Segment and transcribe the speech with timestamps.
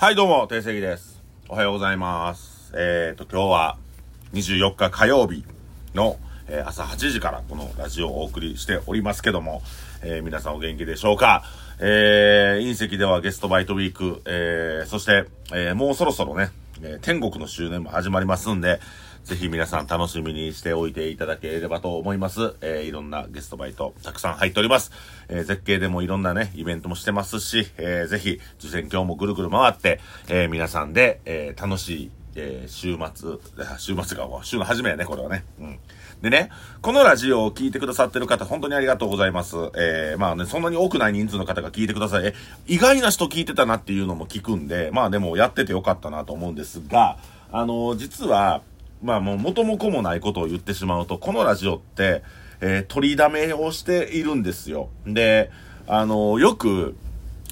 [0.00, 1.20] はい、どうも、定石です。
[1.48, 2.72] おはようございます。
[2.76, 3.78] えーと、今日は
[4.32, 5.44] 24日火曜日
[5.92, 9.60] の、えー朝8時からこのラジオをお送りしておりますけども、
[10.04, 11.42] えー皆さんお元気でしょうか？
[11.80, 18.78] えー、隕石ではゲストバイトウィーク、えー、そして、えもうそろそろね、え天国の周年も始まりますんで、
[19.28, 22.54] ぜひ皆さん楽しみにしておいていただければと思います。
[22.62, 24.90] えーいろんなゲストバイトたくさん入っております。
[25.28, 33.32] えー絶景でもいろんなね、イベントもしてますし、えーぜひ、受選今日もぐるぐる回って、えー皆さんで、えー楽しい、えー週末、
[33.76, 35.44] 週末がも週の初めやね、これはね。
[35.60, 35.78] うん。
[36.22, 36.48] でね、
[36.80, 39.56] このラジオを聞いてくださってる方、本当にありがとうございます。
[39.76, 42.24] えーまあね、そんなに多くない人数の方が聞いてください。
[42.24, 42.34] え、
[42.66, 47.18] 意外な人聞いてたなっていうのも聞くんで、まあでもやっててよかったなと思うんですが、
[47.52, 48.62] あの実は、
[49.02, 52.22] まあもう元も子もないことを言ってしまうと、このラジオって、
[52.60, 54.88] えー取りだめをしているんですよ。
[55.06, 55.50] で、
[55.86, 56.96] あのよく、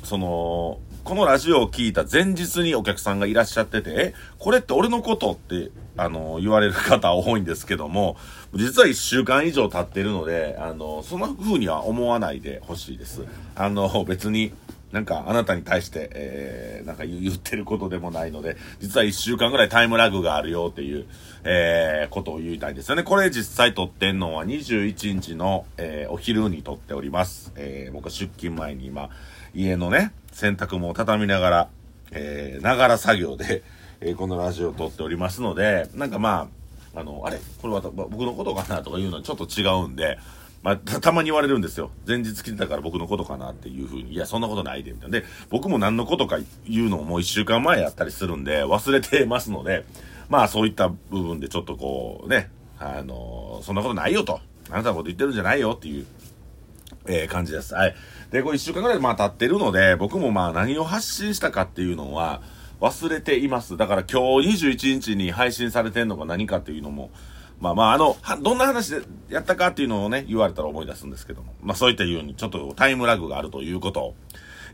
[0.02, 8.16] その、このラジオを聞いた前日にお客さんがいらっしゃってて、え、これって俺のことって、あの、言われる方多いんですけども、
[8.54, 13.23] 実は1週間以上経ってるので、あの、そんな風には思わないでほしいです。
[13.54, 14.52] あの、別に、
[14.96, 21.04] なんかあなたに対して、えー、なんか言ってることでもないので、実は1週間ぐらいタイムラグがあるよっていう、
[21.44, 23.02] えー、ことを言いたいんですよね。
[23.02, 27.52] これ実際撮ってんのは21日の、えー、お昼に撮っております。
[27.56, 29.10] えー、僕は出勤前に今、
[29.54, 31.68] 家のね、洗濯物を畳みながら、
[32.12, 33.62] えー、ながら作業で、
[34.00, 36.48] えーこのラジオを撮っておりますので、なんかま
[36.94, 37.38] あ、あの、あれ？
[37.60, 38.82] これは僕のことかな？
[38.82, 40.18] とか言うのはちょっと違うんで、
[40.66, 41.92] まあ、たまに言われるんですよ。
[42.09, 44.14] 前日来てたから僕のことかなっていうふうに。
[44.14, 45.20] いや、そんなことないで、みたいな。
[45.20, 49.84] で、僕も何のことか言うのももう一週間前やったりするんで、忘れてますので、
[50.28, 52.50] まあそういった部分でちょっとこう、ね、
[52.80, 54.40] あのそんなことないよと。
[54.68, 56.06] あなたのこと言ってるんじゃないよっていう、
[57.06, 57.73] えー感じです。
[57.73, 57.95] はい。
[58.32, 62.42] で、これ一週間ぐらいまあ経ってるので、僕もまあ何を発信したかっていうのは
[62.80, 63.76] 忘れています。
[63.76, 67.10] だから今日21日に配信されてんのが何かっていうのも、
[67.60, 71.54] まあまああの、どんな話でやったかっていうのをね、言われたら思い出すんですけども。
[71.62, 74.14] まあそういったようにちょっとタイムラグがあるということを。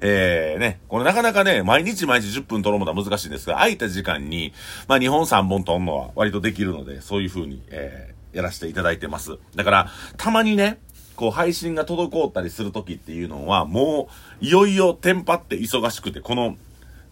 [0.05, 4.53] えー、ね、これなかなかね、毎日毎日10分撮るものは難しいんですが、空いた時間に、
[4.89, 9.39] まあ2本3本撮るのは割とできるので、そういう風に、えー、やらせていただいてます。
[9.55, 10.79] だから、たまにね、
[11.15, 14.09] こう配信が滞ったりする時っていうのは、も
[14.41, 16.57] う、いよいよテンパって忙しくて、この、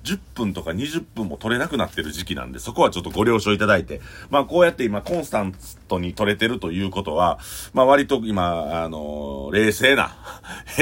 [0.05, 4.01] 10分とか20分も取れなくなってる時期なんで、そこはちょっとご了承いただいて、
[4.31, 5.55] まあこうやって今コンスタン
[5.89, 7.39] トに取れてるということは、
[7.75, 10.17] まあ割と今、あの冷静な、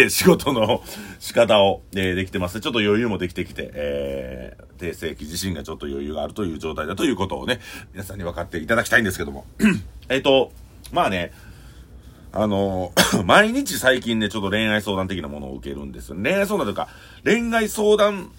[0.09, 0.83] 仕事の
[1.19, 2.61] 仕方を、えーできてます。
[2.61, 7.61] ちょっと余裕もできてきて、えー、定世紀自身がちょっと余裕があるという状態だということをね、
[7.93, 9.47] 皆さんに分かっていただきたいんですけども。
[10.09, 10.51] えっと、
[10.93, 11.33] まあね、
[12.33, 12.93] あの、
[13.25, 16.17] 毎日最近ね、ちょっと恋愛相談的なものを受けるんですよ。
[16.21, 16.89] 恋愛相談というか、
[17.25, 18.31] 恋愛相談、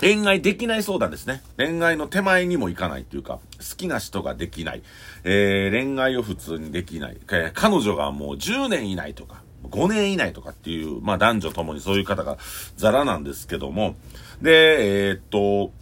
[0.00, 1.42] 恋愛できない相談ですね。
[1.56, 4.82] 恋愛の手前にもいかないっていうか、好きな人ができない。
[5.24, 7.16] えー、恋愛を普通にできない。
[7.32, 12.36] えー彼女がもう10年いないとか、5年以内とかっていう、まあ男女ともにそういう方が
[12.76, 13.96] ザラなんですけども、
[14.42, 15.72] で、えーっと、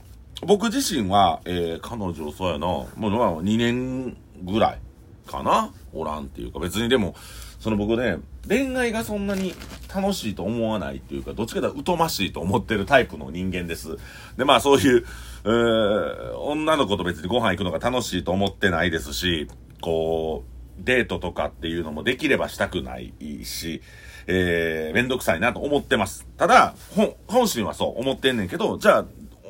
[0.46, 4.78] 僕自身は、えー、彼女そうやな、もう2年ぐらい
[5.26, 5.72] かな？
[5.92, 7.14] おらんっていうか、別にでも、
[7.60, 9.54] その僕ね、恋愛がそんなに
[9.94, 13.96] 楽しいと思わないっていうか、どっちかというと疎ましいと思ってるタイプの人間です。
[14.36, 15.04] で、まあそういう、
[15.44, 19.48] えー女の子と別にご飯行くのが楽しいと思ってないですし、
[19.80, 23.14] こう、デートとかっていうのもできればしたくない
[23.44, 23.80] し、
[24.26, 26.26] えー、めんどくさいなと思ってます。
[26.36, 29.04] ただ、本、本心はそう思ってんねんけど、じゃあ、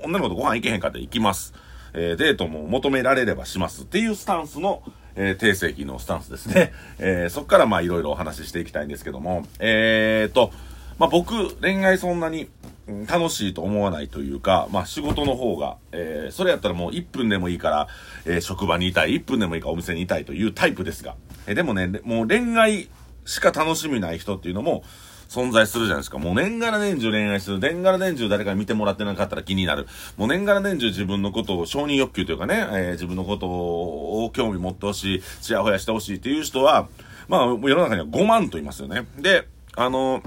[0.04, 1.54] 女の子とご飯行けへんかって行きます。
[1.94, 4.82] えーデートも求められればしますっていうスタンスの、
[5.16, 6.72] えー、定世紀のスタンスですね。
[6.98, 10.52] えーそっからまあいろいろお話ししていきたいんですけども、えーと、
[10.98, 12.48] まあ僕、恋愛そんなに
[12.86, 17.88] うん楽しいと思わないというか、まあ仕事の方が、えーそれやったらもう1分でもいいから、
[18.26, 21.14] えー職場にいたい、1分でもいいからお店にいたいというタイプですが、
[21.46, 22.88] えーでもね、もう恋愛
[23.24, 24.84] しか楽しみない人っていうのも、
[25.34, 26.18] 存在するじゃないですか。
[26.18, 27.58] もう年がら年中恋愛する。
[27.58, 29.88] 年がら年中誰かに見てもらってなかったら気になる。
[30.16, 36.88] もう年がら年中自分のことを承認欲求というかね、えー自分のことを興味持ってほしい、ちやほやしてほしいっていう人は、
[37.28, 39.06] まあ、世の中には5万と言いますよね。
[39.18, 40.22] で、あの、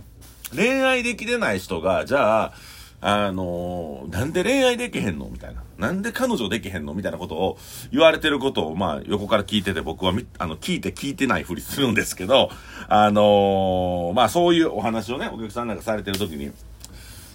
[0.54, 2.54] 恋愛できてない人が、じゃあ、
[3.00, 5.30] あのなんで恋愛できへんの？
[5.32, 5.64] みたいな。
[5.78, 6.96] なんで彼女できへんの？
[6.96, 7.58] みたいなことを
[7.92, 12.50] 言われてることを、まあ、横から聞いてて、僕はみ、あの、聞いて聞いてないふりするんですけど、
[12.88, 16.52] あのまあ、そういうお話をね、お客さんなんかされてる時に、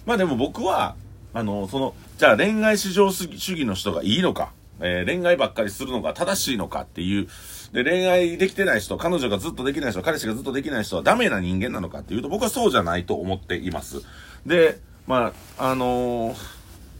[0.05, 0.95] まあでも僕は、
[1.33, 4.51] あの、その、じゃあ恋愛至上主義の人がいいのか、
[4.81, 7.27] えー恋愛ばっかりするのが正しいのかっていう、
[7.71, 14.01] で、恋愛できてない人、彼女がずっとできない人、彼氏がずっとできない人はダメな人間なのかっていうと、僕はそうじゃないと思っています。
[14.45, 16.53] で、まあ、あのー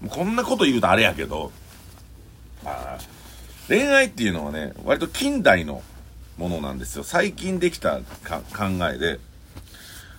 [0.10, 1.52] こんなこと言うとあれやけど、
[2.66, 2.98] あ
[3.68, 5.82] 恋愛っていうのはね、割と近代の
[6.38, 7.04] ものなんですよ。
[7.04, 8.04] 最近できた考
[8.94, 9.20] えで、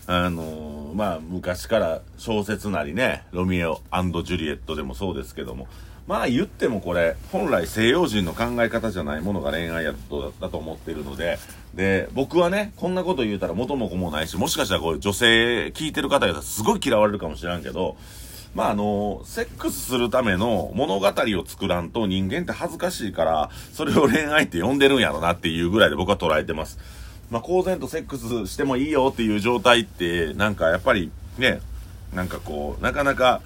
[0.07, 5.69] あのー、まあ、昔から小説なりね、ロミオジュリエットでもそうですけども、
[6.07, 11.39] まあ言ってもこれ、本来西洋人の考え方じゃないものが恋愛やとだと思ってるので、
[11.75, 17.97] で、僕はね、こんなこと言うたら元も子もないし、もしかしたらこう女性聞いてる方がすごい嫌われるかもしれんけど、
[18.55, 26.79] まああの、セックスするための物語を作らんと人間って恥ずかしいから、それを恋愛って呼んでるんやろなっていうぐらいで僕は捉えてます。
[27.31, 31.61] まあ公然とセックスしてもいいよっていう状態って、なんかやっぱりね、
[32.13, 33.41] なんかこう、なかなか、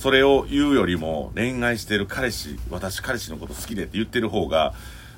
[0.00, 4.72] それを言うよりも恋愛してる彼氏、私彼氏のこと好きでって言ってる方が、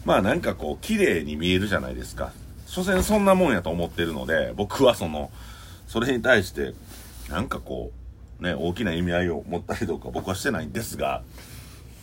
[0.04, 2.32] まあなんかこう、綺麗に見えるじゃないですか。
[2.66, 5.30] 所詮そんなもんやと思ってるので、僕はその、
[5.86, 6.74] それに対して、
[7.30, 7.92] なんかこ
[8.40, 11.22] う、ね、大きな意味合いを持ったりとか僕はしてないんですが、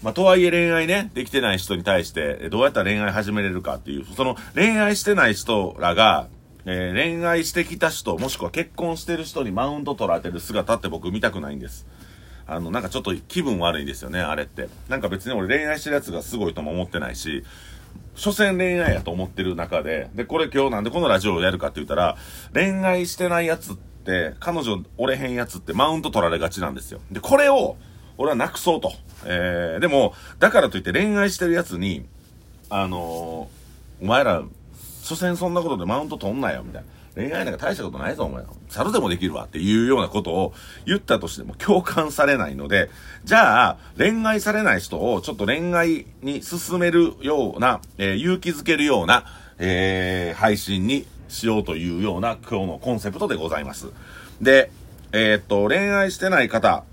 [0.01, 6.29] まあ、とはいえ恋愛ね、できてない人に対して、どうやったら恋愛始めれるかっていう、その恋愛してない人らが、
[6.63, 11.85] えー、恋愛してきた人、もしくは結婚してる人にマウント取られてる姿って僕見たくないんです。
[12.49, 14.69] あの、なんかちょっと気分悪いんですよね、あれって。
[14.87, 17.43] なんか別に俺恋愛してるやつがすごいとも思ってないし、
[18.15, 22.17] 所詮恋愛やと思ってる中で、で、これ今日なんでこのラジオをやるかって言ったら、
[22.53, 27.01] 恋愛してないやつって、彼女折れへんやつってマウント取られがちなんですよ。
[27.11, 27.77] で、これを、
[28.17, 28.91] 俺はなくそうと。
[29.25, 32.05] えー、でも、だからといって恋愛してるやつに、
[32.69, 34.43] あのー、お前ら、
[35.03, 36.87] 所詮そんなことでマウント取んなよ、みたいな。
[37.19, 38.45] 恋愛なんか大したことないぞ、お前。
[38.69, 40.53] 猿でもできるわっていうようなことを
[40.85, 42.89] 言ったとしても共感されないので、
[43.25, 49.25] じゃあ、恋愛されない人をちょっと恋愛に進めるような、えー、勇気づけるような、
[49.57, 53.87] えー、配信にしようというような今日のコンセプトでございます。
[54.41, 54.71] で、
[55.11, 56.85] えー、っと、恋愛してない方、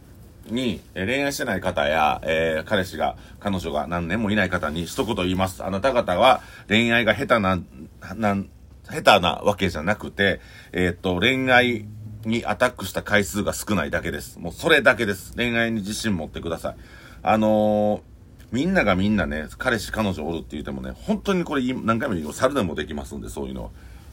[0.51, 5.65] に、え恋愛してない方や、えー、彼氏が、彼女が何年もいない方に一言言います。
[5.65, 7.59] あなた方は恋愛が下手な、
[8.15, 8.49] なん、
[8.91, 10.41] 下手なわけじゃなくて、
[10.73, 11.87] えー、っと、恋愛
[12.25, 14.39] にアタックした回数が少ないだけです。
[14.39, 15.35] もうそれだけです。
[15.37, 16.77] 恋愛に自信持ってください。
[17.23, 18.01] あのー、
[18.53, 23.71] みんながみんなね、彼氏彼女おるって言ってもね、本当にこれ何回も言う猿でもできますんで、そういうのは。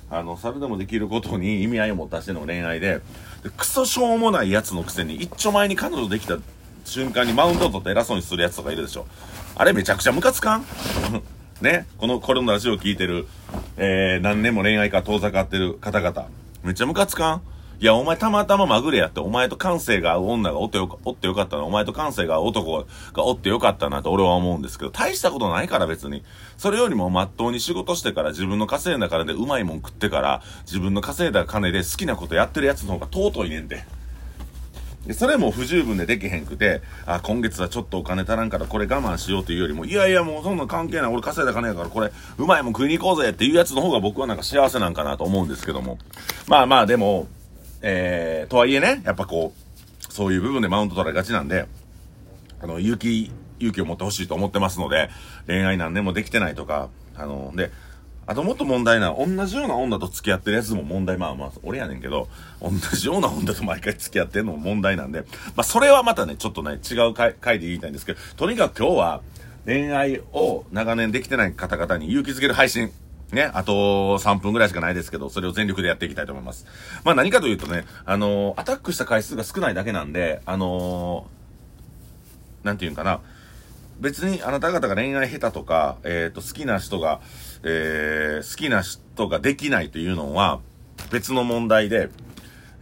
[0.10, 3.02] あの、猿でもできることに 意味合いを持たしての恋愛で、
[3.44, 6.38] でクソしょうもないやつのくせに、一丁前に彼女できた
[6.86, 9.08] 瞬間にマウントを取って偉そうにするやつとかいるでしょ。
[9.56, 10.66] あれめちゃくちゃムカつかん？
[11.62, 13.28] ね、この、これのラジオ聞いてる、
[13.78, 16.28] えー、何年も恋愛から遠ざかってる方々、
[16.64, 17.42] めっちゃムカつかん？
[17.80, 26.24] いや、お前たまたままぐれやって、お前と感性が合う女がおってよかおってよかったな、お前と感性が合う男がおってよかったなと俺は思うんですけど、大したことないから別に。
[26.58, 33.84] それよりもまっとうに仕事してから自分の稼いだからでうまいもん食ってから、自分の稼いだ金で好きなことやってるやつの方が尊いねんて。
[35.12, 41.12] それも不十分でできへんくて、あ、今月はちょっとお金足らんからこれ我慢しようというよりも、いやいやもうそんな関係ない。
[41.12, 45.98] 俺稼いだ金やからこれ、うまいもん食いに行こうぜっていうやつの方が僕はなんか幸せなんかなと思うんですけども。
[46.48, 47.28] まあまあでも、
[47.82, 51.66] えー、とはいえね、やっぱこう、そういう部分でマウント取られがちなんで、
[52.62, 53.30] あの、勇気、
[53.60, 55.10] 勇気を持ってほしいと思ってますので、
[55.48, 57.72] 恋愛何年もできてないとか、あの、で、
[58.25, 62.30] あともっと問題な、同じような女と付き合ってるやつも問題、まあまあ、俺やねんけど、
[62.62, 65.22] 同じような女と毎回付き合ってるのも問題なんで、
[65.56, 69.22] まあそれはまたね、ちょっとね、違う回回で言いたいんですけど、とにかく今日は
[69.66, 72.92] 恋愛を長年できてない方々に勇気づける配信、
[73.31, 76.66] ね、あと3分ぐらいしかないですけど、それを全力でやっていきたいと思います。
[77.04, 83.19] まあ何かというとね、あのー、アタックした回数が少ないだけなんで、あのー、なんていうんかな、
[84.00, 87.21] 別にあなた方が恋愛下手とか、えっ、ー、と、好きな人が、
[87.64, 90.60] えー、好きな人ができないというのは
[91.12, 92.10] 別の問題で、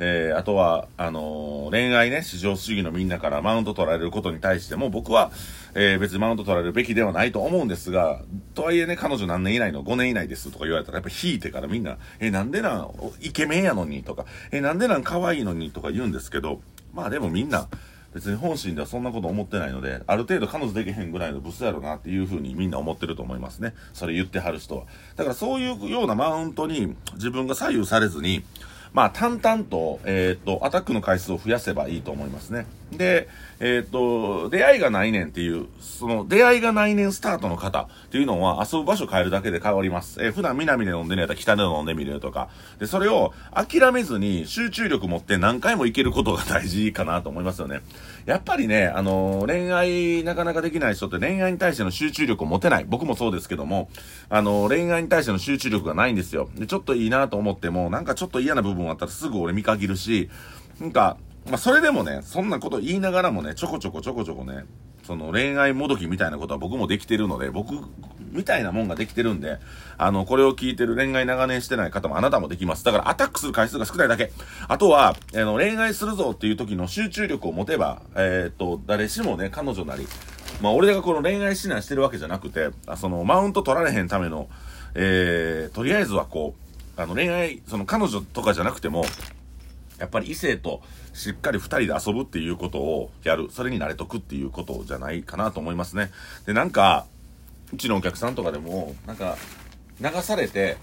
[0.03, 5.31] えー、あとは、あのー、恋愛ね、至上主義のみんなからマウント取られることに対しても、僕は、
[5.75, 8.21] えー、別にマウント取られるべきではないと思うんですが、
[8.55, 16.61] とはいえね、彼女何年以内の5年以内ですとか言われたら、やっぱ引いてからみんな、えなんでなん、イケメンやのにとか、えなんでなん可愛いのにとか言うんですけど、
[16.93, 17.67] まあでもみんな、
[18.13, 23.73] 別に本心ではそんなこと思ってないので、ある程度彼女できへんぐらいのブスやろなっていうふうにみんな思ってると思いますね。
[23.93, 24.85] それ言ってはる人は。
[25.15, 28.43] だからそういうようなマウントに自分が左右されずに、
[28.93, 32.65] まあ、淡々と、えっ、と、アタックの回数を増やせばいいと思いますね。
[32.91, 33.29] で、
[33.59, 40.23] えっ、と、出会いがないねんっていう、その、出会いがないねんスタートの方っていうのは遊ぶ場所変えるだけで変わります。
[40.23, 42.49] えー、普段南で飲んでるやったら北で飲んでみるとか。
[42.79, 47.81] で、それを諦めずに集中力持って何回もいけることが大事かなと思いますよね。
[48.25, 52.85] やっぱりね、あの恋愛なかなかできない人って恋愛に対しての集中力を持てない。
[52.87, 53.89] 僕もそうですけども、
[54.29, 56.49] あの恋愛に対しての集中力がないんですよ。
[56.55, 60.31] で、ちょっといいなと思っても、なんかちょっと嫌な部分あったらすぐ俺見限るし、
[60.79, 64.65] なんか、まあ、それでもね、そんなこと言いながらもね、ちょこちょこちょこちょこね、
[65.03, 67.73] その恋愛もどきみたいなことは僕もできてるので、僕
[68.31, 69.57] みたいなもんができてるんで、
[69.97, 72.83] あの、これを聞いてる恋愛長年してない方もあなたもできます。
[72.83, 74.31] だからアタックする回数が少ないだけ。
[74.67, 80.07] あとは、あの、恋愛するぞっていう時の集中力を持てば、えー、っと、誰しもね、彼女なり、
[80.61, 84.47] まあ、俺がこの恋愛指南してるわけじゃなくて、その、マウント取られへんための、
[84.93, 86.55] えー、とりあえずはこ
[86.97, 89.05] う、あの、恋愛、その彼女とかじゃなくても、
[89.97, 90.81] やっぱり異性と
[91.13, 93.49] しっかり二人で遊ぶっていうことをやる。
[93.51, 96.11] それに慣れとくっていうことじゃないかなと思いますね。
[96.45, 97.05] で、なんか、
[97.73, 99.37] うちのお客さんとかでも、なんか、
[99.99, 100.77] 流されて、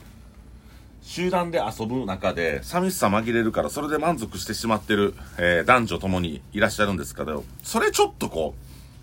[1.03, 8.55] 集団で遊ぶ中で寂しさ紛れるからそれで満足してしまってる、えー、男女ともにいらっしゃるんですけど、それちょっとこ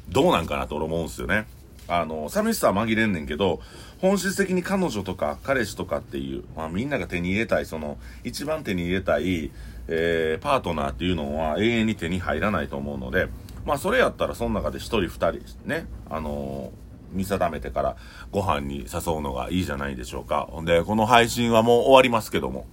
[0.10, 1.48] う、どうなんかなと俺思うんですよね。
[1.88, 3.60] あの、寂しさは紛れんねんけど、
[4.02, 9.52] 本質的に彼女とか彼氏とかっていう、まあみんなが手に入れたい、その、一番手に入れたい、
[9.88, 13.28] えー、パートナーっていうのは永遠に手に入らないと思うので、
[13.66, 15.32] まあそれやったらその中で一人二人
[15.66, 17.96] ね、あのー、見定めてから
[18.32, 20.48] ご飯に誘うのがいいじゃないでしょうか。
[20.52, 22.66] ほんで、この配信はもう終わりますけども、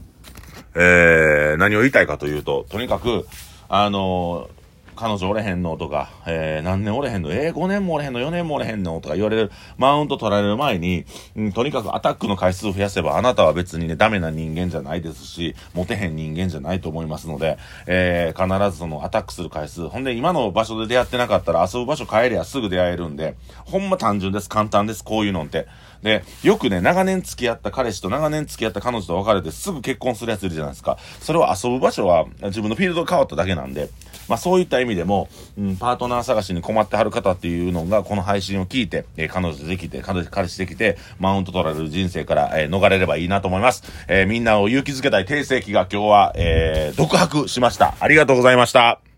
[0.74, 3.26] えー、何を言いたいかというと、とにかく、
[3.68, 4.61] あのー
[5.02, 7.32] 彼女おれへんのとか、えー、何年おれへんの？
[7.32, 9.00] えー、5年もおれへんの ?4 年もおれへんの？
[9.00, 11.04] とか言われる、マウント取られる前に、
[11.34, 25.66] うん、とにかくアタックの回数増やせば、あなたは別にね、ダメな人間じゃないですし、モテへん人間じゃないと思いますので、えー、必ずそのアタックする回数、ほんで今の場所で出会ってなかったら遊ぶ場所変えりゃすぐ出会えるんで、ほんま単純です、簡単です、こういうのって。
[26.04, 30.96] で、よくね、長年付き合った彼氏と長年付き合った彼女と別れてすぐ結婚するやついるじゃないですか。
[31.20, 33.88] それは遊ぶ場所は自分のフィールド変わっただけなんで、
[34.28, 43.82] まあそういった意味でも、うん、パートナー探しに困ってはる方っていうのが、この配信を聞いて、えー、彼女できて、彼彼氏できて、マウント取られる人生から、えー、逃れればいいなと思います。
[44.08, 47.94] えー、みんなを勇気づけたい定世紀が今日は、えー、独白しました。
[48.00, 49.11] ありがとうございました。